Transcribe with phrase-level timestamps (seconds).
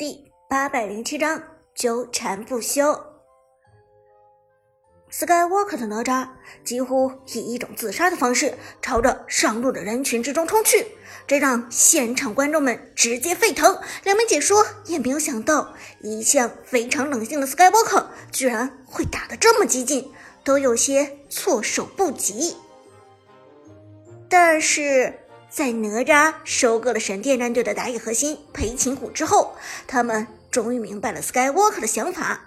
[0.00, 1.42] 第八百零七章
[1.74, 2.98] 纠缠不休。
[5.12, 6.26] Skywalker 的哪吒
[6.64, 10.86] 几乎以一种自杀的方式朝着上路的人群之中冲去，
[11.26, 13.78] 这让现场观众们直接沸腾。
[14.04, 20.10] 两名解说也没有想到，一向非常冷静的 Skywalker 居然会打得这么激进，
[20.42, 22.56] 都有些措手不及。
[24.30, 25.19] 但是。
[25.50, 29.56] 在哪吒收割了神殿战队的打野核心裴擒虎之后，
[29.88, 32.46] 他们终于明白了 Skywalker 的想法。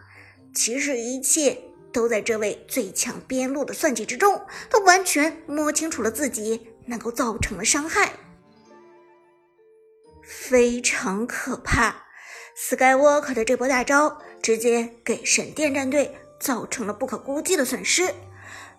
[0.55, 1.59] 其实一切
[1.91, 8.13] 都在这位最强边路的算计之中，他完全摸清楚了自己能够造成的伤害，
[10.23, 12.05] 非常可怕。
[12.57, 18.13] Skywalker 的这波大招直接给神殿战队造成了不可估计的损失。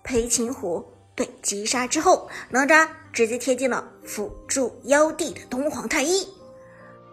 [0.03, 2.89] 裴擒虎被击杀之后，哪吒。
[3.15, 6.29] 直接贴近了辅助妖帝的东皇太一，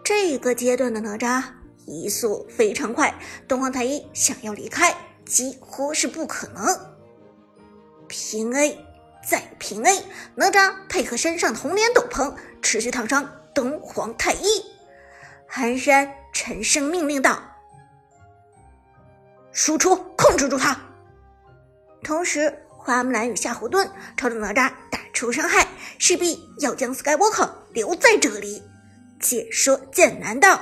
[0.02, 1.44] 这个阶段的哪吒
[1.86, 3.14] 移速非常快，
[3.46, 4.92] 东皇太一想要离开
[5.24, 6.64] 几乎是不可能。
[8.08, 8.76] 平 A
[9.24, 14.64] 再平 A，哪吒配合身上的红莲斗篷，持续烫伤东皇太一。
[15.46, 17.40] 寒山沉声命令道
[19.52, 20.76] ：“输出，控制住他。”
[22.02, 24.98] 同时，花木兰与夏侯惇朝着哪吒打。
[25.12, 28.62] 出伤害，势必要将 Skywalker 留在这里。
[29.20, 30.58] 解说剑南道：“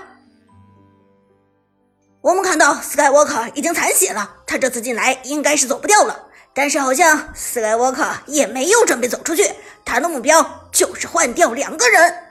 [2.20, 6.26] 我们看到 Skywalker 已经残血了，他这次进来应该是走不掉了。
[6.52, 9.48] 但是好像 Skywalker 也没有准备走出去，
[9.84, 12.24] 他的目标就是换掉两个人。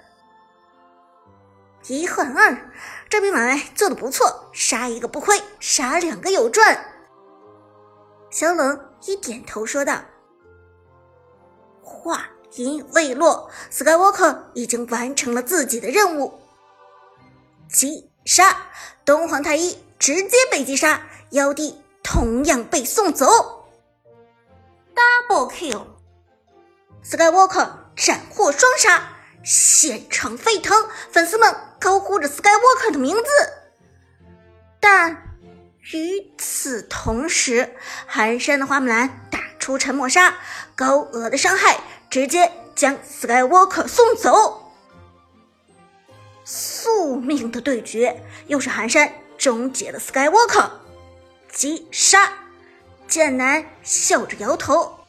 [1.87, 2.69] 一换二，
[3.09, 6.85] 这笔买卖做的不错，杀一个不亏，杀两个有赚。”
[8.29, 10.01] 小冷一点头说道。
[11.81, 16.39] 话音未落，Skywalker 已经完成了自己的任务，
[17.67, 18.57] 击杀
[19.03, 23.25] 东皇太一，直接被击杀，妖帝同样被送走
[24.95, 25.51] ，Double
[27.03, 29.09] kill，Skywalker 斩获双杀，
[29.43, 33.23] 现场沸腾，粉丝们高呼着 Skywalker 的名字，
[34.79, 35.28] 但
[35.93, 37.75] 与此同时，
[38.07, 39.39] 寒山的花木兰打。
[39.59, 40.35] 出沉默杀，
[40.73, 41.79] 高额的伤害
[42.09, 44.71] 直接将 Skywalker 送走。
[46.45, 50.71] 宿命的对决，又是寒山终结了 Skywalker，
[51.51, 52.33] 击杀。
[53.07, 55.05] 剑南笑着摇头。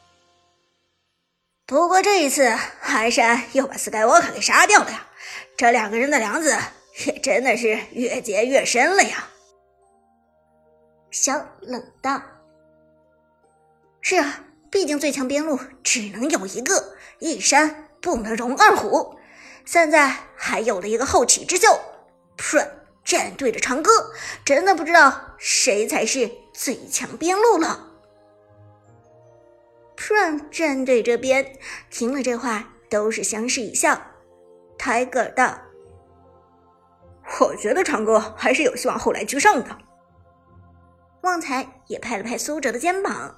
[1.65, 5.07] 不过这一次，寒山又把 Skywalker 给杀掉了呀。
[5.55, 6.55] 这两个人的梁子
[7.05, 9.29] 也真的是越结越深了呀。
[11.11, 12.21] 小冷道
[14.01, 19.17] ：“是啊。”毕竟最强边路只能有一个，一山不能容二虎。
[19.65, 21.77] 现在还有了一个后起之秀
[22.37, 22.69] ，Prime
[23.03, 23.91] 战队的长歌，
[24.45, 27.89] 真的不知道谁才是最强边路了。
[29.97, 34.01] Prime 战队这边听了这话，都是相视一笑。
[34.79, 35.59] Tiger 道
[37.41, 39.77] ：“我觉得长歌还是有希望后来居上的。”
[41.21, 43.35] 旺财也拍了拍苏哲的肩膀。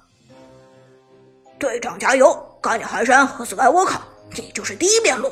[1.58, 2.58] 队长加油！
[2.60, 4.00] 干掉寒山和斯盖沃克，
[4.34, 5.30] 你就是第一边路。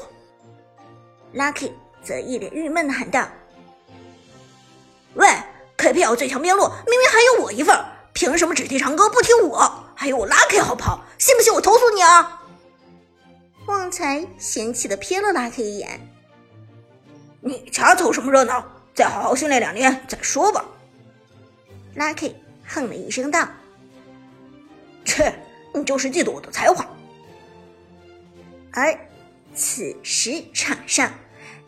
[1.34, 1.72] Lucky
[2.04, 3.26] 则一脸郁闷的喊道
[5.14, 5.26] ：“喂
[5.78, 9.84] ，KPL 最强边路明明还有我一份，凭什么只听长歌不听我？
[9.94, 12.42] 还有我 Lucky 好跑，信不信我投诉你啊？”
[13.66, 16.06] 旺财嫌弃的瞥了 Lucky 一眼
[17.40, 18.62] ：“你家凑什么热闹？
[18.94, 20.62] 再好好训练两年再说吧。
[21.96, 22.34] ”Lucky
[22.66, 23.48] 哼了一声道
[25.04, 25.32] ：“切。”
[25.74, 26.86] 你就是嫉妒我的才华。
[28.72, 28.94] 而
[29.54, 31.10] 此时场上，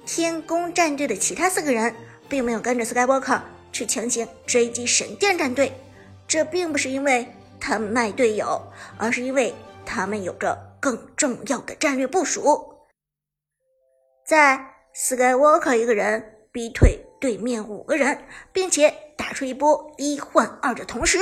[0.05, 1.94] 天宫战队的其他四个人
[2.28, 3.41] 并没有跟着 Skywalker
[3.72, 5.72] 去强行追击神殿战队，
[6.28, 7.26] 这并不是因为
[7.59, 8.62] 他们卖队友，
[8.99, 9.55] 而是因为
[9.87, 12.76] 他们有着更重要的战略部署。
[14.26, 14.62] 在
[14.94, 18.94] Skywalker 一个人逼退对面五个人，并且。
[19.25, 21.19] 打出一波一换二的同时，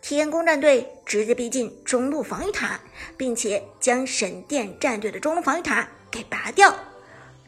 [0.00, 2.80] 天宫战队直接逼近中路防御塔，
[3.14, 6.74] 并且将神殿战队的中路防御塔给拔掉。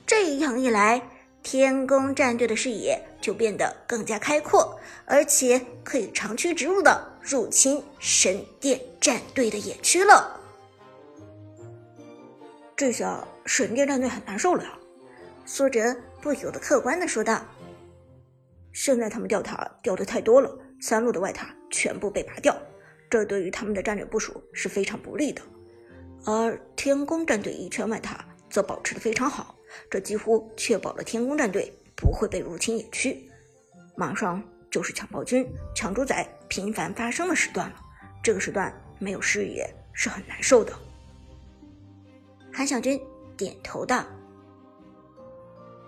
[0.06, 1.00] 这样一来，
[1.42, 10.38] 天宫战队的视野就变得更加开阔，而且可以长驱直入的入侵神殿战队的野区了。
[12.76, 14.78] 这下神殿战队很难受了呀！
[15.46, 17.40] 苏哲不由得客观的说道。
[18.74, 22.54] 现在他们掉塔掉的太多了，三路的外塔全部被拔掉，
[23.08, 25.40] 这对于他们的战略部署是非常不利的。
[26.26, 29.54] 而天宫战队一圈外塔则保持的非常好，
[29.88, 33.30] 这几乎确保了天宫战队不会被入侵野区。
[33.94, 37.76] 马上就是抢暴君、抢主宰频繁发生的时段了。
[38.24, 40.72] 这个时段没有视野是很难受的。
[42.52, 43.00] 韩小军
[43.36, 44.04] 点头道：“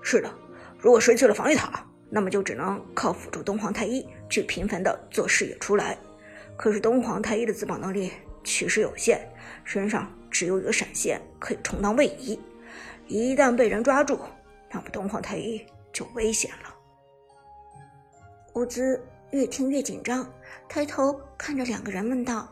[0.02, 0.32] 是的，
[0.78, 5.98] 如果失去了防御塔，那么就只能靠辅助东皇太一去频繁的做视野出来。
[6.56, 8.10] 可是东皇太一的自保能力
[8.42, 9.20] 其实有限，
[9.64, 12.38] 身上只有一个闪现可以充当位移，
[13.06, 14.18] 一旦被人抓住，
[14.70, 16.74] 那么东皇太一就危险了。”
[18.54, 18.98] 伍兹
[19.32, 20.26] 越听越紧张，
[20.68, 22.48] 抬头看着两个人问道：“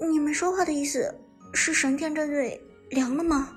[0.00, 1.14] 你们说话的意思
[1.52, 3.50] 是神殿战队凉了吗？”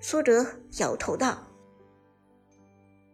[0.00, 0.44] 苏哲
[0.78, 1.38] 摇头道：“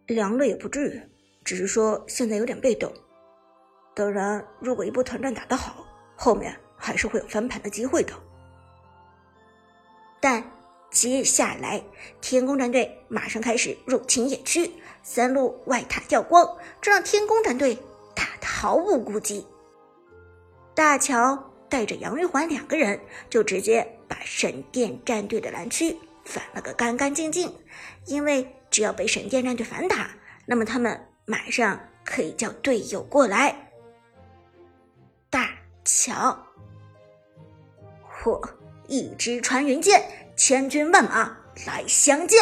[0.09, 1.01] 凉了也不至于，
[1.45, 2.93] 只是说现在有点被动。
[3.95, 8.13] 当然，如果一波团战打得好，后面还是会有翻盘的机会的。
[10.21, 10.43] 但
[10.91, 11.83] 接下来，
[12.21, 17.79] 天宫战队马上开始入侵野区。”三路外塔掉光，这让天宫战队
[18.15, 19.47] 打得毫无顾忌。
[20.75, 23.01] 大乔带着杨玉环两个人
[23.31, 27.51] 就直接把神殿战队的蓝区反了个干干净净。
[28.05, 28.47] 因为
[28.79, 30.09] 只要被神殿战队反打，
[30.47, 33.73] 那么他们马上可以叫队友过来。
[35.29, 35.51] 大
[35.85, 36.47] 乔，
[38.25, 38.49] 我
[38.87, 40.01] 一支穿云箭，
[40.37, 42.39] 千军万马来相见。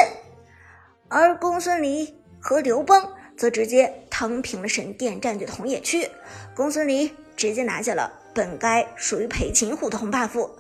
[1.09, 2.15] 而公孙离。
[2.39, 6.09] 和刘邦则直接趟平了神殿战队的红野区，
[6.55, 10.51] 公孙离直接拿下了本该属于裴擒虎的红 buff。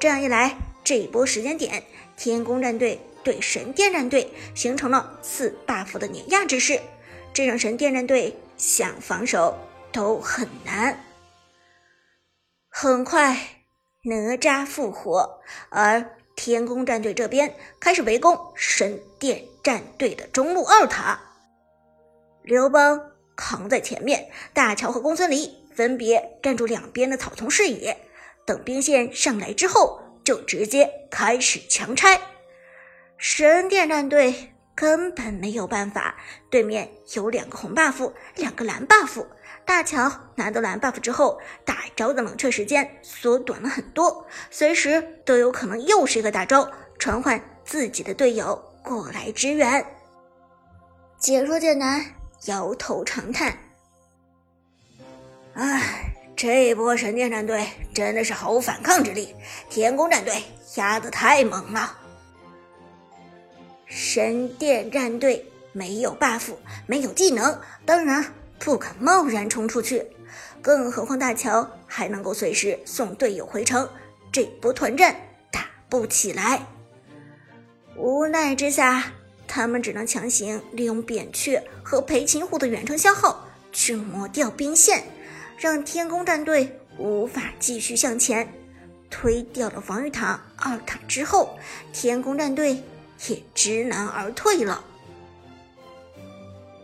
[0.00, 0.56] 这样一来，
[0.86, 1.82] 这一波时间点，
[2.16, 6.80] 天宫战队对神殿战队形成了四 buff 的碾压之势，
[7.34, 9.58] 这让神殿战队想防守
[9.90, 11.04] 都很难。
[12.68, 13.36] 很快，
[14.04, 15.40] 哪吒复活，
[15.70, 21.20] 而天宫战队这边开始围攻神殿战队的中路二塔。
[22.44, 27.98] 刘邦扛在前面，大乔和公孙离分别站住两边的草丛视野。
[28.46, 32.20] 等兵线上来之后，就直接开始强拆。
[33.16, 36.16] 神殿战队根本没有办法，
[36.50, 39.24] 对面有两个红 buff，两个蓝 buff。
[39.64, 46.68] 大乔拿到蓝 buff 之后，大招的冷却时间缩短了很多，随时都有可能又是一个大招，
[46.98, 49.86] 传唤自己的队友过来支援。
[51.18, 52.04] 解说剑南。
[52.44, 53.58] 摇头长叹
[55.54, 56.05] ：“唉，
[56.36, 59.34] 这波神殿战队真的是毫无反抗之力，
[59.70, 60.42] 天宫战队
[60.74, 61.98] 压得太猛了。
[63.86, 66.52] 神殿战队没有 buff，
[66.86, 68.22] 没有技能，当然
[68.58, 70.06] 不敢贸然冲出去。
[70.60, 73.88] 更何况大乔还能够随时送队友回城，
[74.30, 75.16] 这波团战
[75.50, 76.60] 打不起来。
[77.96, 79.12] 无奈之下。”
[79.48, 85.04] 他们只能强行利用扁鹊和裴擒虎的远程消耗去磨掉兵线，
[85.56, 88.48] 让天宫战队无法继续向前。
[89.08, 91.58] 推掉了防御塔二塔之后，
[91.92, 92.82] 天宫战队
[93.28, 94.84] 也知难而退了。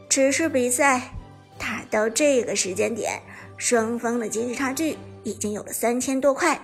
[0.08, 1.14] 只是比赛
[1.58, 3.20] 打到这个时间点，
[3.56, 6.60] 双方的经济差距已经有了三千多块，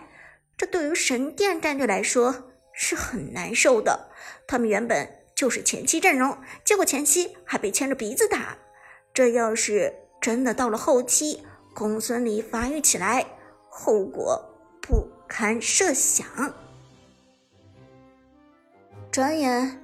[0.57, 4.11] 这对于神殿战队来说是很难受的。
[4.47, 5.15] 他们原本。
[5.39, 8.59] 就是前期阵容，结果前期还被牵着鼻子打。
[9.15, 11.45] 这要是真的到了后期，
[11.79, 13.25] 公孙离发育起来，
[13.69, 14.45] 后果
[14.83, 16.27] 不堪设想。
[19.13, 19.81] 转眼，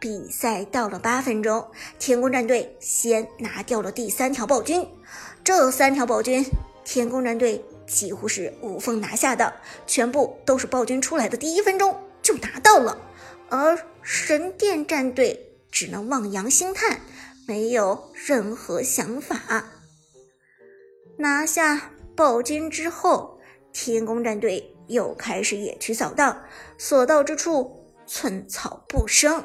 [0.00, 1.64] 比赛到了八分钟，
[1.96, 4.84] 天宫战队先拿掉了第三条暴君。
[5.44, 6.44] 这三条暴君，
[6.84, 12.98] 天宫战队几乎是无缝拿下的，全部都是暴君出来的第一分钟就拿到了。
[13.48, 16.98] 而神殿战队只能望洋兴叹，
[17.46, 19.64] 没有任何想法。
[21.18, 23.38] 拿下暴君之后，
[23.72, 26.40] 天宫战队又开始野区扫荡，
[26.78, 29.44] 所到之处寸草不生。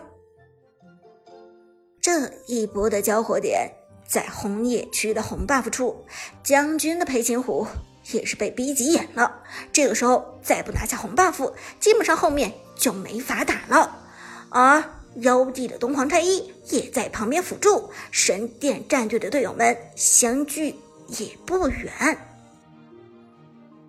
[1.99, 3.69] 这一波的交火点
[4.07, 6.05] 在红野区的红 buff 处，
[6.43, 7.65] 将军的裴擒虎
[8.11, 9.41] 也是被逼急眼了。
[9.71, 12.53] 这个时候再不拿下红 buff，基本上后面。
[12.75, 14.03] 就没法打了，
[14.49, 14.83] 而
[15.17, 20.75] 妖帝的东皇太一也在旁边辅助，神殿战队的队友们相距
[21.17, 22.17] 也不远。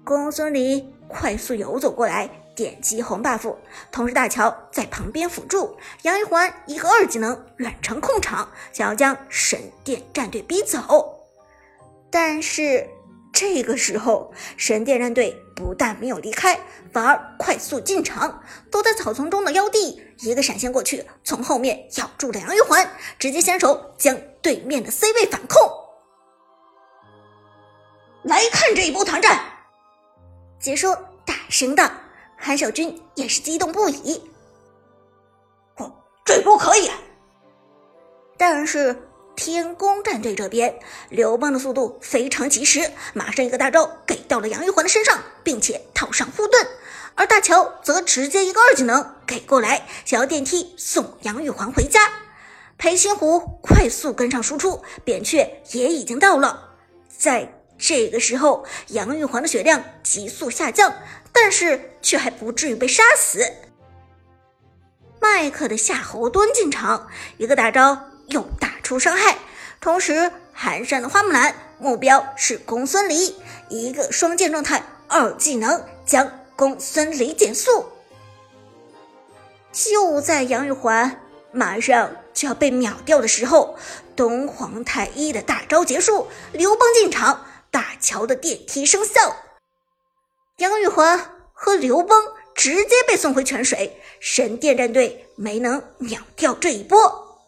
[0.05, 3.55] 公孙离快速游走过来，点击红 buff，
[3.91, 11.21] 同时大乔在旁边辅助，杨玉环一个二技能远程控场，想要将神殿战队逼走。
[12.11, 12.87] 但是
[13.33, 16.61] 这个时候，神殿战队不但没有离开，
[16.93, 18.43] 反而快速进场。
[18.71, 22.89] 躲在草丛中的妖帝一个闪现过去，从后面咬住了杨玉环，
[23.19, 25.84] 直接先手将对面的 C 位反控。
[28.25, 29.41] 来看这一波团战！
[30.59, 31.89] 解说大声道，
[32.37, 34.21] 韩小军也是激动不已。
[35.77, 35.93] 哦，
[36.25, 36.91] 这波可以。
[38.37, 39.09] 但是。
[39.37, 40.73] 天宫战队这边，
[41.09, 46.65] 刘邦的速度非常及时，马上一个大招给到了杨玉环的身上，并且套上护盾。
[47.17, 52.01] 而大乔则直接一个二技能给过来，想要电梯送杨玉环回家。
[52.79, 56.71] 裴擒虎快速跟上输出，扁鹊也已经到了。
[57.09, 60.95] 在这个时候，杨玉环的血量急速下降，
[61.33, 63.45] 但是却还不至于被杀死。
[65.21, 68.11] 麦克的夏侯惇进场，一个大招。
[68.29, 69.37] 又打出伤害，
[69.83, 73.37] 同时寒山的花木兰目标是公孙离，
[73.69, 77.85] 一个双剑状态二技能将公孙离减速。
[79.73, 81.21] 就在杨玉环
[81.53, 83.77] 马上就要被秒掉的时候，
[84.17, 89.35] 东皇太一的大招结束，刘邦进场，大乔的电梯生效，
[90.59, 92.23] 杨玉环和刘邦
[92.55, 97.43] 直接被送回泉水，神殿战队没能秒掉这一波。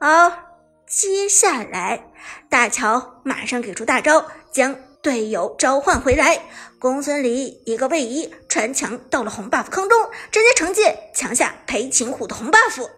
[0.00, 0.56] 而
[0.88, 2.10] 接下来，
[2.50, 6.44] 大乔马上给出大招，将队友召唤回来。
[6.80, 12.90] 公孙离一个位移穿墙到了红 buff 坑中，直接惩戒抢下裴擒虎的红 buff。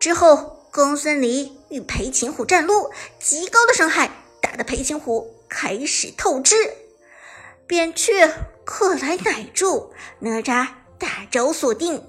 [0.00, 2.90] 之后，公孙离与裴擒虎战撸，
[3.20, 4.10] 极高的伤害
[4.48, 6.56] 打的裴擒虎开始透支。
[7.66, 8.32] 扁鹊
[8.64, 12.02] 克莱奶柱哪吒大招锁定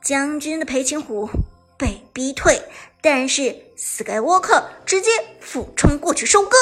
[0.00, 1.28] 将军的裴擒虎。
[1.76, 2.62] 被逼退，
[3.02, 5.10] 但是 Skywalker 直接
[5.40, 6.56] 俯冲过去收割。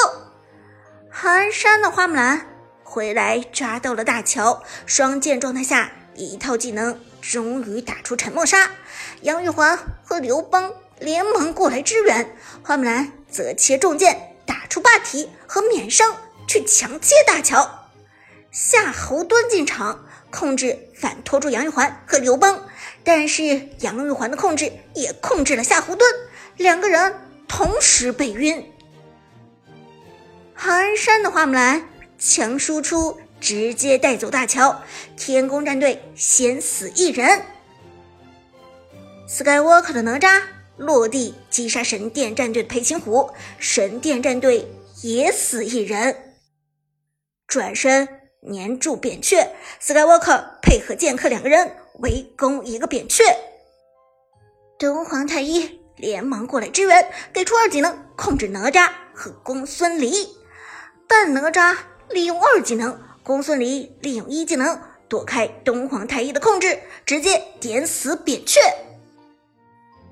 [1.11, 2.47] 寒山的花木兰
[2.83, 8.71] 回来抓到了大乔，双剑状态下一套技能终于打出沉默杀。
[9.21, 16.15] 杨玉环和刘邦连忙过来支援，花木兰则切重剑打出霸体和免伤
[16.47, 17.89] 去强切大乔。
[18.51, 22.67] 夏侯惇进场控制反拖住杨玉环和刘邦。
[23.05, 25.99] 但是杨玉环的控制也控制了夏侯惇，
[26.55, 27.13] 两个人
[27.49, 28.71] 同时被晕。
[30.53, 34.81] 寒山的花木兰强输出，直接带走大乔，
[35.17, 37.43] 天宫战队先死一人。
[39.27, 40.41] Skywalker 的哪吒
[40.77, 44.67] 落地击杀神殿战队的裴擒虎，神殿战队
[45.01, 46.35] 也死一人。
[47.47, 48.07] 转身
[48.51, 51.77] 粘住扁鹊，Skywalker 配合剑客两个人。
[51.99, 53.23] 围攻一个扁鹊，
[54.79, 60.27] 东皇太一连忙过来支援，给出二技能控制哪吒和公孙离。
[61.07, 61.77] 但哪吒
[62.09, 68.59] 利用二技能，公孙离利用一技能躲开东皇太一的控制，直接点死扁鹊。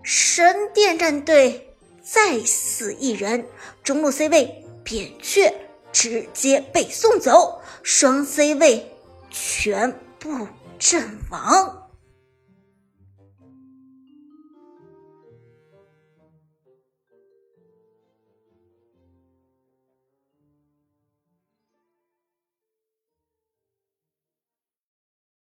[0.04, 3.46] 神殿战队再死一人，
[3.84, 5.54] 中路 C 位扁鹊
[5.92, 8.92] 直接被送走，双 C 位
[9.30, 10.48] 全部。
[10.84, 11.81] 阵亡。